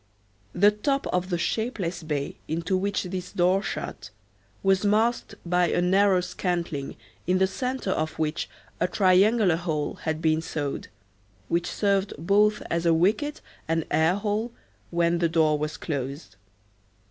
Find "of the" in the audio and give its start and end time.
1.13-1.37